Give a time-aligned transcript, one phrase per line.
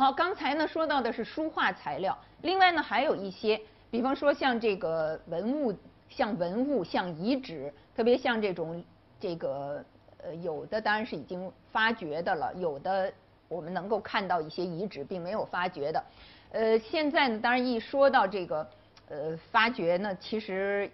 [0.00, 3.60] 好，刚才呢说到的是书画材料，另外呢还有一些，
[3.90, 5.76] 比方说像这个文物，
[6.08, 8.82] 像文物，像遗址，特别像这种
[9.20, 9.84] 这个
[10.24, 13.12] 呃有的当然是已经发掘的了，有的
[13.46, 16.02] 我们能够看到一些遗址并没有发掘的。
[16.52, 18.66] 呃，现在呢当然一说到这个
[19.10, 20.90] 呃发掘呢，其实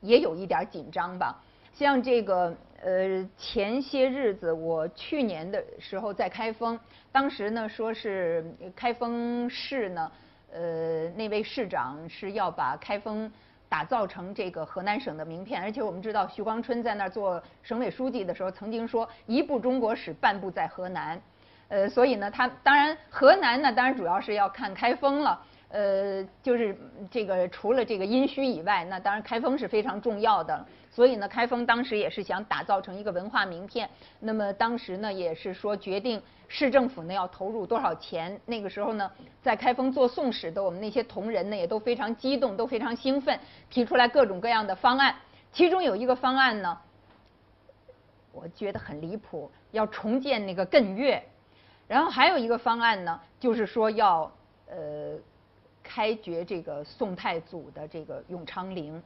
[0.00, 1.38] 也有一点紧张吧。
[1.78, 6.76] 像这个呃前些日子我去年的时候在开封。
[7.12, 10.10] 当时呢，说是开封市呢，
[10.52, 13.30] 呃，那位市长是要把开封
[13.68, 21.20] 打造成这个河南省的名片，而且我们知道徐光春在那儿做省委书记的时候，曾经说一部中国史，半部在河南，
[21.68, 25.40] 呃，所以呢，他当然河南呢，当然主要是要看开封了，
[25.70, 26.76] 呃，就是
[27.10, 30.66] 这个除了这个殷墟以外，那当然开封是非常重要的。
[30.90, 33.88] 所以呢，开封当时也是想打造成一个文化名片。
[34.20, 38.40] 那么当时呢，也是说决定市政府呢要投入多少钱。
[38.46, 39.10] 那个时候呢，
[39.42, 45.14] 在开封做宋史的我们那些同仁呢，也都非常激动，都非常兴奋，提出来各种各样的方案。
[45.52, 46.78] 其中有一个方案呢，
[48.32, 51.22] 我觉得很离谱，要重建那个艮岳。
[51.86, 54.30] 然后还有一个方案呢，就是说要
[54.68, 55.16] 呃
[55.98, 59.02] 开掘这个宋太祖的这个永昌陵，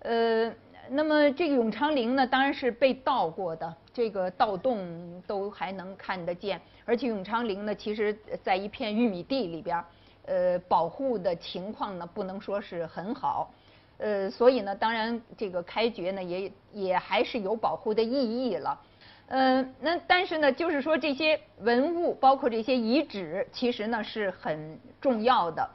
[0.00, 0.52] 呃。
[0.90, 6.58] 那么这个永昌陵呢，当然是被盗过的，这个盗洞都还能看得见。
[6.86, 9.84] 而且永昌陵呢，其实在一片玉米地里边，
[10.24, 13.52] 呃，保护的情况呢，不能说是很好。
[13.98, 18.10] 呃，所以呢，当然这个开掘呢，也也还是有保护的意
[18.46, 18.80] 义了。
[19.26, 25.68] 呃，那但是呢，就是说这些文物，包括这些遗址，其实呢是很重要的。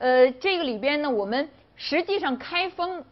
[0.00, 3.04] 呃，这个里边呢，我们实际上开封。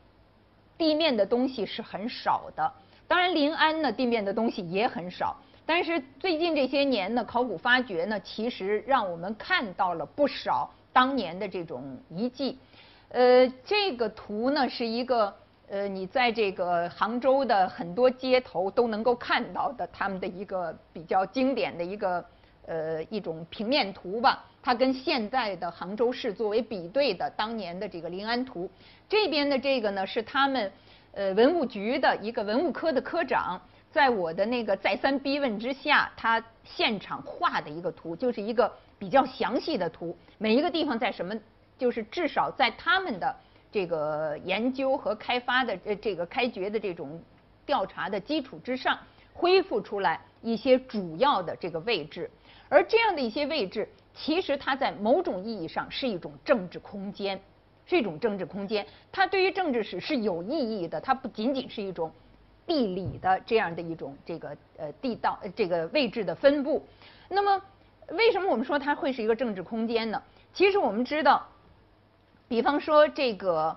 [0.79, 2.73] 地面的东西是很少的，
[3.09, 5.37] 当然临安呢地面的东西也很少，
[5.67, 12.57] 但是最近这些年呢，考古发掘呢，其实让我们看到了不少当年的这种遗迹。
[13.09, 15.35] 呃，这个图呢是一个
[15.69, 22.25] 呃，你在这个杭州的很多街头都能够看到的他们的一个比较经典的一个
[22.69, 24.45] 呃一种平面图吧。
[24.63, 28.71] 它跟现在的杭州市作为比对的当年的这个临安图，
[29.09, 30.71] 这边的这个呢是他们
[31.13, 33.59] 呃文物局的一个文物科的科长，
[33.91, 41.35] 在我的那个再三逼问之下，他现场画的一个图，就是一个比较详细的图，每一个地方在什么，
[41.79, 43.35] 就是至少在他们的
[43.73, 47.19] 这个研究和开发的呃这个开掘的这种
[47.65, 48.99] 调查的基础之上，
[49.33, 52.31] 恢复出来一些主要的这个位置，
[52.69, 53.89] 而这样的一些位置。
[54.15, 57.41] 其实它在某种意义上是一种政治空间，
[57.87, 58.85] 是一种政治空间。
[59.13, 62.11] 它对于政治史是有意义的，它不仅仅是一种
[62.67, 66.85] 地理的这样的一种这个呃地道呃这个位置的分布。
[67.29, 67.63] 那么，
[68.09, 70.21] 为什么我们说它会是一个政治空间呢？
[70.53, 71.47] 其实我们知道，
[72.49, 73.77] 比方说这个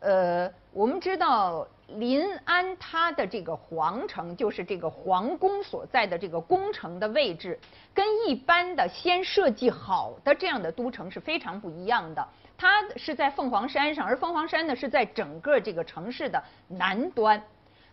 [0.00, 1.66] 呃，我们知道。
[1.96, 7.58] 临安它的这个皇城，就是这个皇宫所在的这个宫城的位置，
[7.94, 12.28] 跟一般的先设计好的这样的都城是非常不一样的。
[12.58, 17.42] 它是在凤凰山上，而凤凰山呢是在整个这个城市的南端，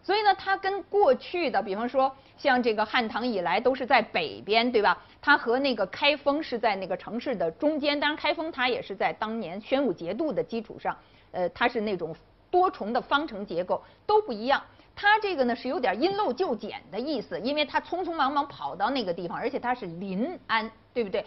[0.04, 5.02] 所以呢，它跟过去的，比方说像这个汉唐以来都是在北边，对吧？
[5.22, 10.98] 它和那个开封是在那个城市的中间，当然开封它也是在当年宣武节度的基础上，
[11.32, 12.14] 呃，它是那种。
[12.56, 14.64] 多重的方程结构都不一样，
[14.96, 21.26] 它这个呢是有点因陋就简的意思，因为它匆匆忙忙跑到那个地方，而且它是临安，对不对？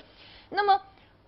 [0.49, 0.81] 那么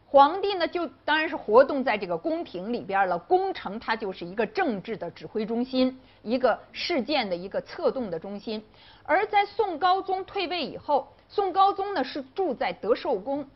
[0.06, 8.65] 皇帝呢就当然是活动在这个宫廷里边了，宫城它就是一个政治的指挥中心，一个事件的一个策动的中心。
[9.05, 13.47] 而在宋高宗退位以后，宋高宗呢是住在德寿宫，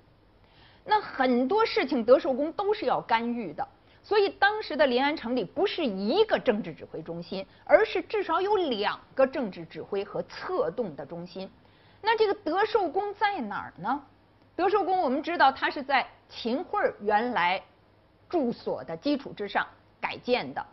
[0.85, 3.67] 那很多事情德寿宫都是要干预的。
[4.05, 11.51] 所以当时的临安城里不是一个政治指挥中心，而是至少有两个政治指挥和策动的中心。
[12.03, 14.05] 那这个德寿宫在哪儿呢？
[14.55, 17.61] 德寿宫我们知道它是在秦桧原来
[18.29, 19.67] 住所的基础之上
[20.01, 20.65] 改建的。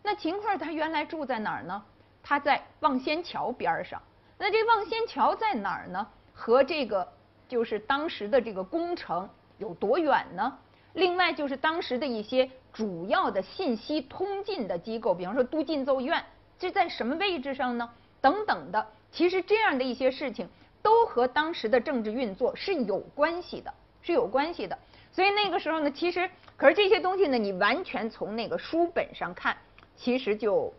[0.00, 1.82] 那秦桧他原来住在哪儿呢？
[2.22, 4.00] 他在望仙桥边上。
[4.38, 6.06] 那这望仙桥在哪儿呢？
[6.32, 7.06] 和这个
[7.48, 9.28] 就是当时的这个宫城
[9.58, 10.56] 有多远呢？
[10.94, 16.24] 另外就是当时的一些主要的信息通信的机构，比方说都进奏院，
[16.58, 17.90] 这在什么位置上呢？
[18.20, 20.48] 等等的，其实这样的一些事情
[20.82, 23.72] 都和当时的政治运作是有关系的，
[24.02, 24.78] 是有关系的。
[25.12, 29.56] 所以那个时候呢，其实可是这些东西呢，你完全从那个书本上看，
[29.96, 30.72] 其实就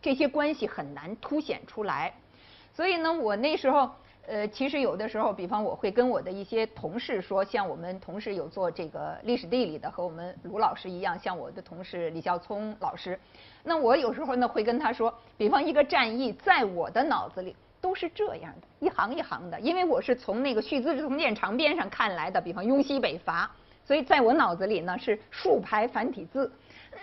[0.00, 2.14] 这些关系很难凸显出来。
[2.74, 3.90] 所以呢，我那时候
[4.30, 13.18] 呃，其实有的时候，比方我会跟我的一些同事说，像我们同事有做这个历史地理的，和我们卢老师一样，像我的同事李孝聪老师，
[13.64, 23.50] 那我有时候呢会跟他说，比方一个战役，在我的脑子里都是这样的，一行一行的，因为我是从那个续资治通鉴长边上看来的，比方雍西北伐，
[23.86, 26.52] 所以在我脑子里呢是竖排繁体字，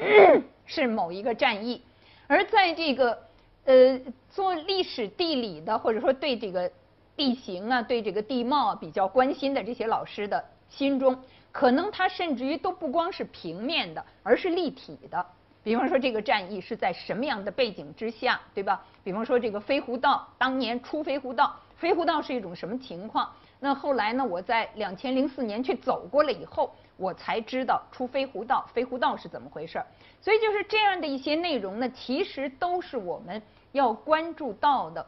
[0.68, 1.82] 是某一个战役，
[2.28, 3.18] 而在这个
[3.64, 4.00] 呃
[4.30, 6.72] 做历史地理的，或者说对这个。
[7.16, 11.18] 地形啊，对这个地貌啊比较关心的这些老师的心中，
[11.52, 15.26] 可能他甚至于都不光是平面的，而是立体的。
[15.64, 18.84] 比方说，这个战役是在什么样的背景之下，对吧？
[19.04, 23.28] 比方说，这个飞狐道当年出飞狐道，飞狐道是一种什么情况？
[23.60, 24.24] 那后来呢？
[24.24, 29.88] 我在两千零四年去走过了以后，我才知道出飞狐道，飞狐道是怎么回事儿。
[30.22, 33.42] 所以就是这样的一些内容呢，其实都是我们
[33.72, 35.04] 要关注到的。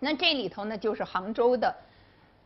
[0.00, 1.74] 那这里头呢，就是杭州的，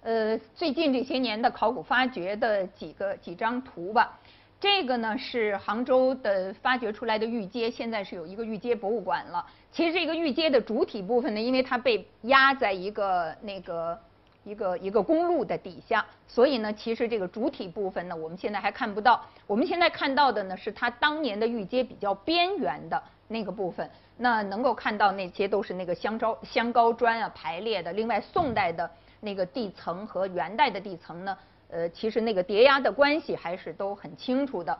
[0.02, 4.18] 呃，最近这些年的考古发掘的几个几张图吧。
[4.60, 9.46] 这个呢是杭州的发掘出来的玉阶，现在是有一个玉阶博物馆了。
[9.70, 13.98] 其实这个玉阶的主体部分呢，因为它被压在一个那个
[14.42, 19.24] 一个一个公路的底下，所以呢，其实这个主体部分呢，我们现在还看不到。
[19.46, 23.88] 我们现在看到的呢，是它当年的玉阶比较边缘的那个部分。
[24.16, 27.92] 那能够看到那些都是那个香招香膏砖啊排列的。
[27.92, 28.90] 另外，宋代的
[29.20, 31.38] 那个地层和元代的地层呢，
[31.70, 34.76] 呃，其实那个叠压的关系还是都很清楚的。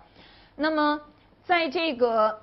[0.56, 1.00] 那么，
[1.44, 2.36] 在这个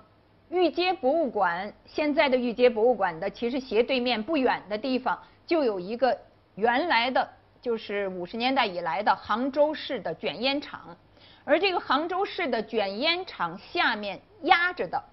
[0.50, 6.18] 玉阶博物馆，现在的玉阶博物馆的其实斜对面不远的地方，就有一个
[6.56, 7.28] 原来的，
[7.62, 10.96] 就是五十年代以来的杭州市的卷烟厂，
[11.44, 15.04] 而这个杭州市的卷烟厂下面压着的，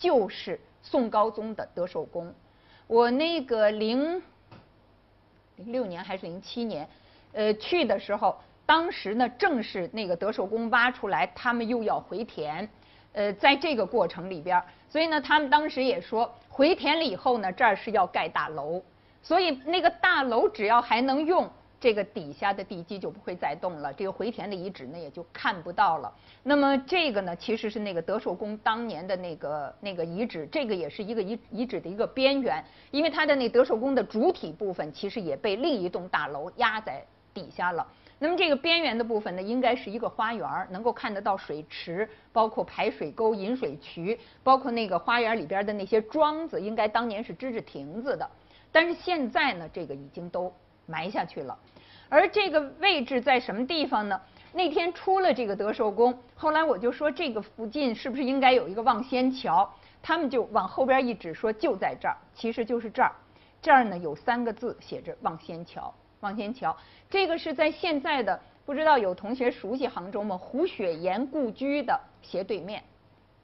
[0.00, 0.58] 就是。
[0.82, 2.34] 宋高宗的德寿宫，
[2.86, 4.22] 我那个零
[5.56, 6.88] 零六年还是零七年，
[7.34, 12.66] 呃，去的时候，当时呢正是那个德寿宫挖出来，他们又要回填，
[13.12, 18.82] 呃，在这个过程里边，所以呢，他们当时也说，回填了以后呢，这儿是要盖大楼，
[19.22, 21.46] 所以那个大楼只要还能用。
[21.80, 26.12] 这个底下的地基就不会再动了，这个回填的遗址呢也就看不到了。
[26.42, 37.86] 那么这个呢，其实是那个德寿宫当年的那个那个遗址，这个也是一个遗遗址的一个边缘，因为它的那德寿宫的主体部分其实也被另一栋大楼压在底下了。
[38.18, 48.30] 那么这个边缘的部分呢，应该是一个花园，能够看得到水池，包括排水沟、引水渠，包括那个花园里边的那些桩子，应该当年是支着亭子的。
[48.70, 50.52] 但是现在呢，这个已经都
[50.84, 51.58] 埋下去了。
[52.10, 54.20] 而这个位置在什么地方呢？
[54.52, 59.72] 那天出了这个德寿宫，后来我就说这个附近是不是应该有一个望仙桥？
[60.02, 63.12] 他们就往后边一指，说就在这儿，其实就是这儿。
[63.62, 66.76] 这儿呢有三个字写着望仙桥，望仙桥。
[67.08, 70.36] 这个是在现在的，不知道有同学熟悉杭州吗？
[70.36, 72.82] 胡雪岩故居的斜对面，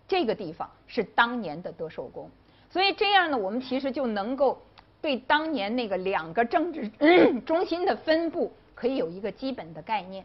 [0.09, 2.29] 这个地方是当年的德寿宫。
[2.69, 4.61] 所以这样呢，我们其实就能够。
[5.01, 6.89] 对当年那个两个政治
[7.47, 10.25] 中心的分布，可以有一个基本的概念。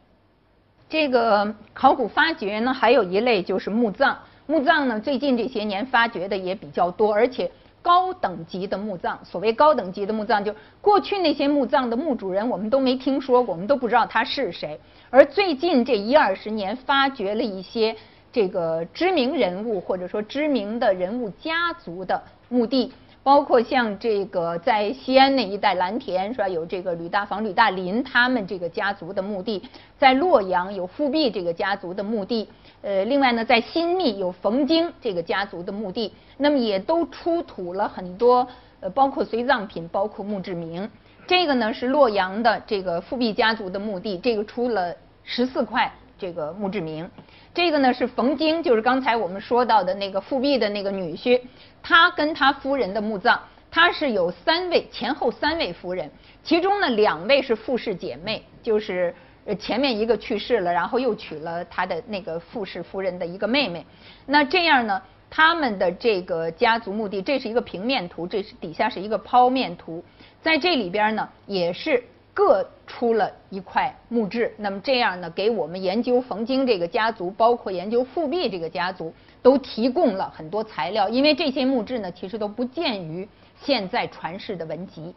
[0.89, 4.17] 这个考古发掘呢，还有一类就是墓葬。
[4.47, 7.49] 墓葬呢，最近这些年发掘的也比较多，而且
[7.81, 9.17] 高等级的墓葬。
[9.23, 14.77] 所谓高等级的墓葬，就过去那些墓葬的墓主人，我们都没听说过，我们都不知道他是谁。
[15.09, 17.95] 而最近这一二十年，发掘了一些
[18.33, 22.91] 这个知名人物或者说知名的人物家族的墓地。
[23.23, 26.47] 包括像这个在西安那一带蓝田是吧？
[26.47, 29.61] 有这个吕大房、吕大林他们这个家族的墓地，
[29.99, 32.49] 在洛阳有富弼这个家族的墓地，
[32.81, 38.47] 呃，另外呢，在新密有冯京这个家族的墓地，那么也都出土了很多，
[38.79, 40.89] 呃，包括随葬品，包括墓志铭。
[41.27, 47.09] 这个呢是洛阳的这个富弼家族的墓地，这个出了十四块这个墓志铭。
[47.51, 51.41] 这个呢是冯京，就是刚才我们说到的那个富弼的那个女婿。
[51.81, 53.39] 他跟他夫人的墓葬，
[53.71, 56.11] 他是有三位前后三位夫人，
[56.43, 59.15] 其中呢两位是富氏姐妹，就是
[59.57, 63.83] 前面一个去世了，然后又娶了他的那个富氏夫人的一个妹妹。
[64.27, 65.01] 那这样呢，
[65.31, 70.03] 他们的这个家族墓地，这是一个平面图，这是底下是一个剖面图，
[70.39, 74.53] 在这里边呢也是各出了一块墓志。
[74.57, 79.13] 那么这样呢，给我们研究冯京这个家族，包括研究富弼这个家族。
[79.43, 83.27] 都提供了很多材料，因为这些墓志呢，其实都不见于
[83.59, 85.15] 现在传世的文集。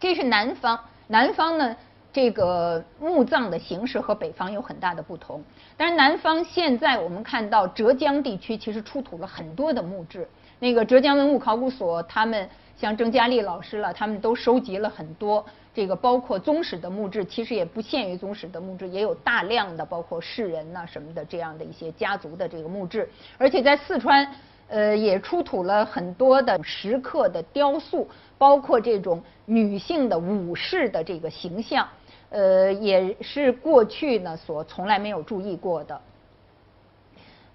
[0.00, 1.76] 这是南方，南方呢，
[2.10, 5.44] 这个墓葬的形式和北方有很大的不同。
[5.76, 10.26] 但是南方现在我们看到浙江地区其实出土了很多的墓志，
[10.64, 15.44] 那个浙江文物考古所，他们像郑佳丽老师了，他们都收集了很多
[15.74, 23.06] 这个包括宗室的墓志，其实也不限于宗室的墓志，也有大量的包括士人呐什么的这样的一些家族的这个墓志，
[23.36, 24.26] 而且在四川，
[24.68, 31.86] 呃，也出土了很多的石刻的雕塑，包括这种女性的武士的这个形象，
[32.30, 36.00] 呃，也是过去呢所从来没有注意过的。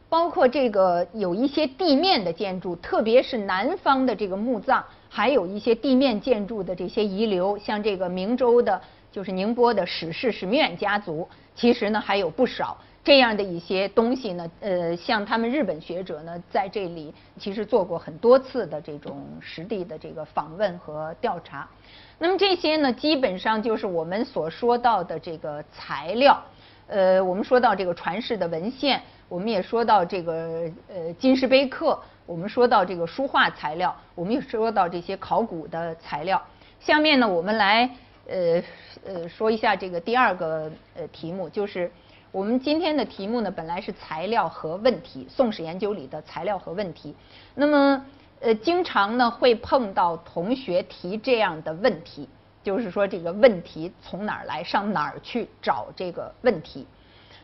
[0.09, 14.49] 包括这个有一些地面的建筑，特别是南方的这个墓葬，还有一些地面建筑的这些遗留，像这个明州的，就是宁波的史氏史密远家族，其实呢还有不少这样的一些东西呢。
[14.61, 21.69] 呃，像他们日本学者呢，在这里其实做过很多次的这种实地的这个访问和调查。
[22.17, 26.41] 那么这些呢，基本上就是我们所说到的这个材料。
[26.89, 29.01] 呃，我们说到这个传世的文献。
[29.29, 36.41] 我们也说到这个呃金石碑刻，我们说到这个书画材料，我们也说到这些考古的材料。
[36.79, 37.87] 下面呢，我们来
[38.27, 38.59] 呃
[39.05, 41.91] 呃说一下这个第二个呃题目，就是
[42.31, 47.15] 我们今天的题目呢，本来是材料和问题，宋史研究里的材料和问题。
[47.53, 48.03] 那么
[48.39, 52.27] 呃，经常呢会碰到同学提这样的问题，
[52.63, 56.85] 就是说这个问题从哪儿来，上哪儿去找这个问题？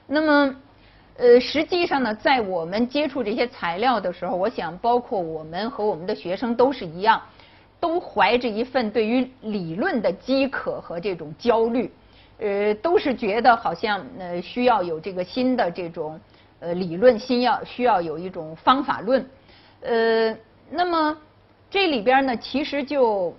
[0.08, 0.56] 那么。
[1.18, 7.22] 呃，实际上呢，在我们接触这些材料的时候，我想，包括我们和我们的学生都是一样，
[7.80, 11.90] 都怀着一份对于理论的饥渴和这种焦虑，
[12.38, 16.20] 呃，都是觉得好像呃需要有这个新的这种
[16.60, 19.26] 呃理论，新要需要有一种方法论，
[19.84, 20.36] 呃，
[20.70, 21.18] 那么
[21.70, 23.34] 这里边呢，其实就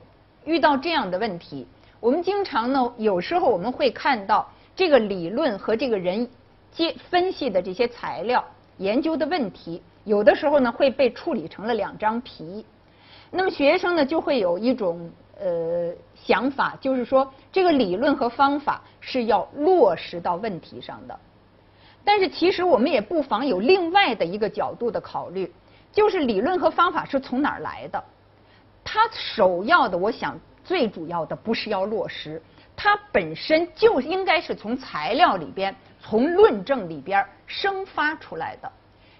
[0.46, 1.66] 遇到这样的问题，
[2.00, 6.26] 我们经常呢，有时候我们会看到这个理论和这个人。
[6.72, 8.44] 接分析的这些材料，
[8.76, 12.66] 研究的问题，有的时候呢会被处理成了两张皮。
[13.30, 15.10] 那么学生呢就会有一种
[15.40, 21.18] 呃想法，就是说这个理论和方法是要落实到问题上的。
[22.04, 25.50] 但是其实我们也不妨有另外的一个角度的考虑，
[25.90, 28.04] 就是理论和方法是从哪儿来的？
[28.86, 32.40] 它首要的，我想最主要的不是要落实，
[32.74, 35.74] 它本身就应该是从材料里边。
[35.98, 38.70] 从论证里边生发出来的，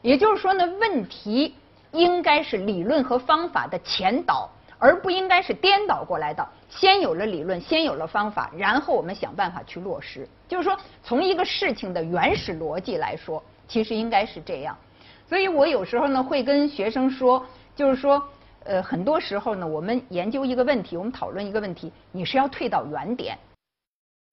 [0.03, 1.53] 也就是说呢，问题
[1.91, 6.47] 应该是理论和方法的前导，而不应该是颠倒过来的。
[6.69, 10.29] 先有了理论，先有了方法，然后我们想办法去落实。
[10.47, 14.77] 就是说，从一个事情的原始逻辑来说，其实应该是这样。
[15.29, 17.45] 所以我有时候呢会跟学生说，
[17.75, 18.23] 就是说，
[18.67, 23.39] 呃，很多时候呢，我们研究一个问题，我们讨论一个问题，你是要退到原点。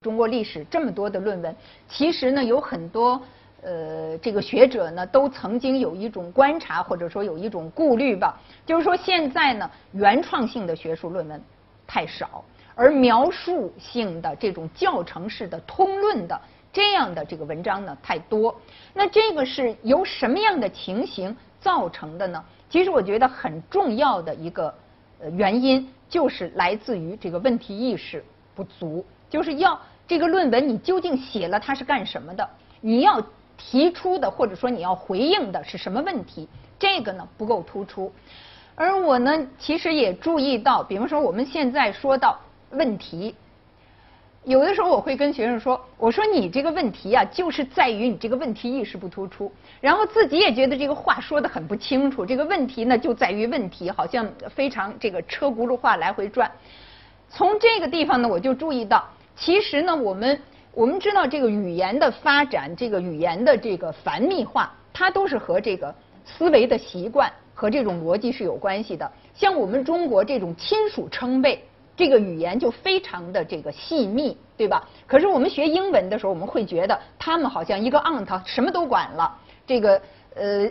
[0.01, 1.55] 中国历史这么多的论文，
[1.87, 3.21] 其实呢有很多
[3.61, 11.41] 呃这个学者呢都曾经有一种观察或者说有一种顾虑吧，就是说现在呢原创性的学术论文
[11.85, 16.41] 太少，而描述性的这种教程式的通论的
[16.73, 18.53] 这样的这个文章呢太多。
[18.95, 22.43] 那这个是由什么样的情形造成的呢？
[22.73, 24.73] 其实我觉得很重要的一个
[25.21, 28.25] 呃原因就是来自于这个问题意识
[28.55, 29.79] 不足，就是要。
[30.07, 32.49] 这个论文你究竟写了它是干什么的？
[32.81, 33.23] 你要
[33.57, 36.49] 提出的或者说你要回应的是什么问题？
[36.79, 38.11] 这个呢不够突出。
[38.73, 42.39] 而我呢，其实也注意到，比方说我们现在说到
[42.71, 43.35] 问题，
[44.45, 52.25] 有的时候我会跟学生说，我说你这个问题啊，就是在于你这个问题意识不突出，然后自己也觉得这个话说的很不清楚。
[52.25, 56.51] 这个问题呢就在于问题，好像非常这个车轱辘话来回转。
[57.29, 59.07] 从这个地方呢，我就注意到。
[59.35, 60.39] 其实呢，我们
[60.73, 65.95] 我们知道这个语言的发展，这个语言的这个繁密化，它都是和这个
[66.25, 69.09] 思维的习惯和这种逻辑是有关系的。
[69.33, 71.63] 像我们中国这种亲属称谓，
[71.95, 74.87] 这个语言就非常的这个细密，对吧？
[75.07, 80.01] 可是我们学英文的时候，我们会觉得他们好像一个 aunt 什么都管了，这个
[80.35, 80.69] 呃，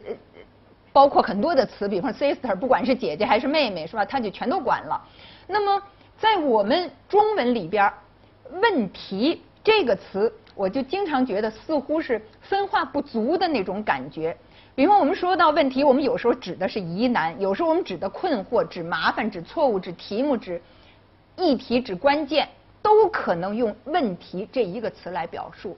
[0.93, 4.05] 包括很多的词，比方 sister，不管是姐姐还是妹妹，是吧？
[4.05, 5.01] 他就全都管了。
[5.47, 5.83] 那么
[6.19, 7.93] 在我们中文里边。
[8.61, 14.37] 问题这个词，我就经常觉得似乎是分化不足的那种感觉。
[14.75, 20.61] 比方我们说到问题，我们有时候指的是疑难，有时候我们指的困惑、指麻烦、指错误、指题目、指
[21.37, 22.49] 议题、指关键，
[22.83, 25.77] 都可能用“问题”这一个词来表述。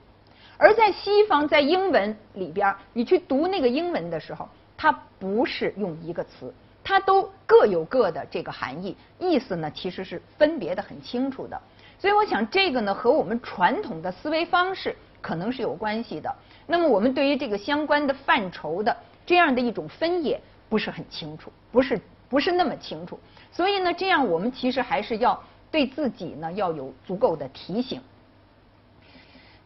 [0.57, 11.61] 而在西方，在英文里边，你去读那个英文的时候，它不是用一个词，它都各有各的这个含义，意思呢其实是分别的很清楚的。
[11.99, 16.35] 所以我想，这个呢和我们传统的思维方式可能是有关系的。
[16.67, 18.97] 那么，我们对于这个相关的范畴的
[19.27, 22.01] 这样的一种分野不是很清楚，不是
[22.35, 23.17] 不是那么清楚。
[23.53, 28.01] 所以呢，这样我们其实还是要对自己呢要有足够的提醒。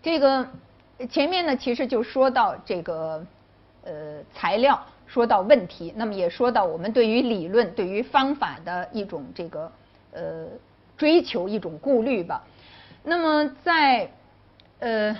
[0.02, 0.46] 这个
[1.08, 3.24] 前面呢，其实就说到这个
[3.84, 9.72] 呃材料，说到问题，那么也说到我们对于理论、对于方法的一种这个
[10.12, 10.46] 呃
[10.98, 12.44] 追求、一种顾虑吧。
[13.02, 14.10] 那么在
[14.80, 15.16] 呃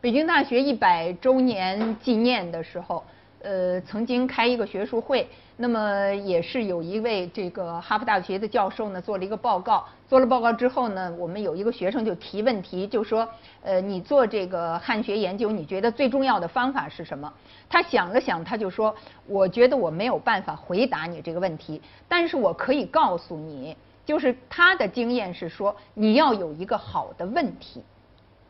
[0.00, 3.04] 北京大学一百周年纪念的时候，
[3.42, 5.28] 呃曾经开一个学术会。
[5.62, 13.28] 那么也是有一位这个哈佛大学的教授呢做了一个报告，做了报告之后呢，我们有一个学生就提问题，就说，
[13.62, 17.30] 呃，你做这个汉学研究，你觉得最重要的方法是什么？
[17.68, 18.94] 他想了想，他就说，
[19.26, 23.76] 我觉得我没有办法回答你这个问题，但是我可以告诉你，
[24.06, 27.82] 就是他的经验是说，你要有一个好的问题，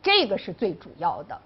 [0.00, 1.36] 这个是最主要的。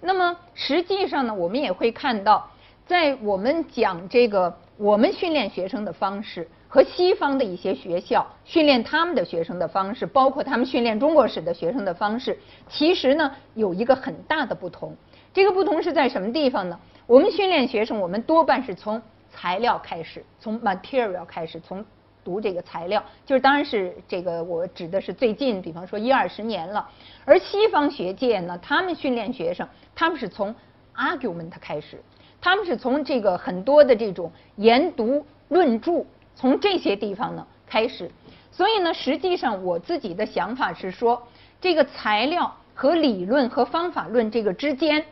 [0.00, 2.48] 那么实际上呢，我们也会看到，
[2.86, 4.56] 在我们讲这个。
[4.78, 14.96] 我们训练学生的方式和西方的一些学校训练他们的学生的方式，包括他们训练中国史的学生的方式，其实呢有一个很大的不同。
[15.34, 16.78] 这个不同是在什么地方呢？
[17.08, 21.84] 我们训练学生，我们多半是从材料开始，从 material 开始，从
[22.22, 26.88] 读这个材料，就是当然是这个我指的是最近，比方说一二十年了。
[27.24, 29.66] 而西方学界呢，他们训练学生，
[29.96, 30.54] 他们是从
[30.94, 32.00] argument 开始。
[32.40, 36.04] 他们是从这个很多的这种研读论著，
[36.36, 38.10] 从这些地方呢开始，
[38.52, 41.26] 所以呢，实际上我自己的想法是说，
[41.60, 45.04] 这个材料和理论和方法论这个之间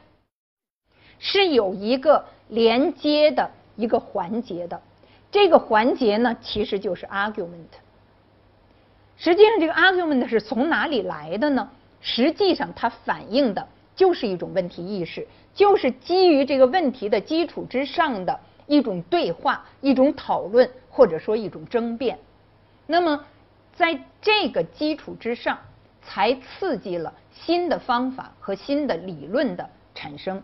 [1.18, 4.80] 是有一个连接的一个环节的，
[5.30, 7.74] 这个环节呢其实就是 argument。
[9.16, 11.68] 实际上，这个 argument 是从哪里来的呢？
[12.02, 15.26] 实际上，它反映的就是一种问题意识。
[15.52, 22.18] 就是基于这个问题的基础之上的一种对话、一种讨论，或者说一种争辩。
[22.86, 23.24] 那么，
[23.74, 25.58] 在这个基础之上，
[26.02, 30.42] 才刺激了新的方法和新的理论的产生。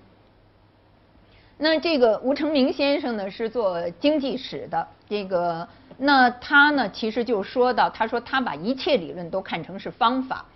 [1.59, 4.89] 那这个吴承明先生呢，是做经济史的。
[5.09, 10.47] 这个，那他呢，其实就说到，他说他把一切理论都看成是方法。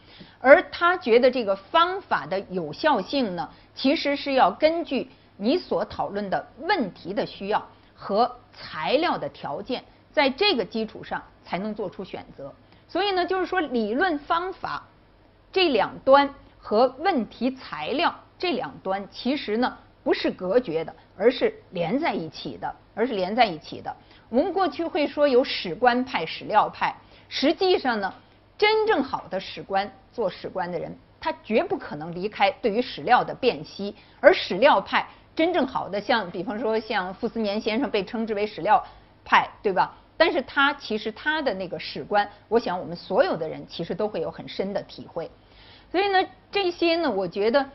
[0.41, 12.53] 而他觉得这个方法的有效性呢，其实是要根据你所讨论的问题的需要和材料的条件，在这个基础上才能做出选择。
[12.89, 14.85] 所以呢，就是说理论方法
[15.53, 23.95] 这两端和问题材料这两端，其实呢不是隔绝的，而是连在一起的，而是连在一起的。
[24.29, 26.95] 我们过去会说有史观派、史料派，
[27.29, 28.15] 实际上呢。
[28.59, 33.95] 真正好的史官，做史官的人，他绝不可能离开对于史料的辨析。
[34.19, 38.83] 而史料派真正好的，像比方说像傅斯年先生被称之为史料
[39.27, 39.95] 派，对吧？
[40.17, 45.31] 但是他其实他的那个史观，我想我们所有的人其实都会有很深的体会。
[45.93, 47.69] 所以呢，这些呢，我觉得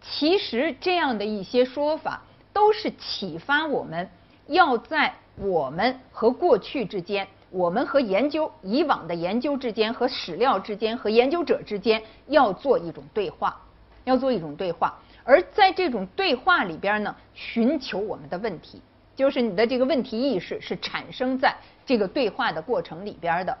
[0.00, 4.08] 其实这样的一些说法，都是启发我们
[4.46, 7.26] 要在我们和过去之间。
[7.50, 13.60] 我们和研究以往的研究之间，和史料之间，和研究者之间要做一种对话，
[14.04, 14.98] 要做一种对话。
[15.24, 18.82] 而在这种对话里边呢，寻求我们的问题，
[19.14, 21.54] 就是你的这个问题意识是产生在
[21.84, 23.56] 这个对话的过程里边的。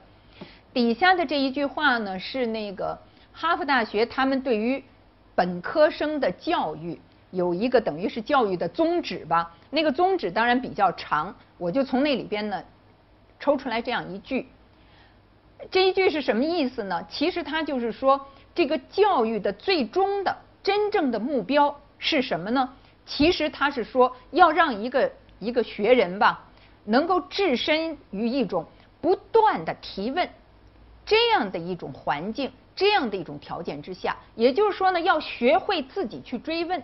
[0.74, 2.98] 底下的这一句话呢，是那个
[3.32, 4.82] 哈佛大学他们对于
[5.34, 9.54] 本科生的教育有一个等于是教育的宗旨吧。
[9.70, 12.62] 那个宗旨当然比较长，我就从那里边呢。
[13.46, 14.48] 抽出来这样一句，
[15.70, 17.06] 这一句是什么意思呢？
[17.08, 22.74] 其实它就是说，这个教育的最终的真正的目标是什么呢？
[23.06, 26.46] 其实它是说，要让一个一个学人吧，
[26.86, 28.66] 能够置身于一种
[29.00, 30.28] 不断的提问
[31.04, 34.16] 这样的一种环境，这样的一种条件之下。
[34.34, 36.82] 也就是说呢，要学会自己去追问，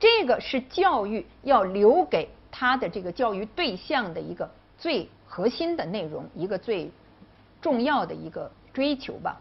[0.00, 5.08] 这个是教育要留给他的这个教育对象的一个最。
[5.26, 6.90] 核心的内容，一个最
[7.60, 9.40] 重要的一个追求吧。